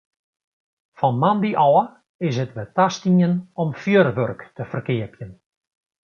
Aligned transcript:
Fan 0.99 1.15
moandei 1.21 1.53
ôf 1.67 1.87
is 2.27 2.37
it 2.43 2.53
wer 2.55 2.69
tastien 2.77 3.33
om 3.61 3.69
fjurwurk 3.81 4.41
te 4.55 4.63
ferkeapjen. 4.71 5.31